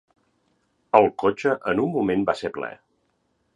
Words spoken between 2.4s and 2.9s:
ser ple